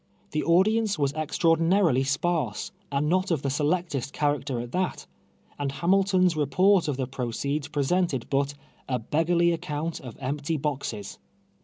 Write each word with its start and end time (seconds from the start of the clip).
The 0.31 0.41
audience 0.43 0.97
was 0.97 1.13
extraordinarily 1.13 2.01
sparse, 2.03 2.71
and 2.91 3.07
not 3.07 3.29
of 3.29 3.43
the 3.43 3.51
selectest 3.51 4.13
character 4.13 4.59
at 4.59 4.71
that, 4.71 5.05
and 5.59 5.71
Hamilton's 5.71 6.35
report 6.35 6.87
of 6.87 6.97
the 6.97 7.05
pro 7.05 7.27
ceeds 7.27 7.71
presented 7.71 8.25
but 8.31 8.55
a" 8.89 8.97
beggarly 9.13 9.51
account 9.51 9.99
of 9.99 10.17
empty 10.19 10.57
boxes." 10.57 11.19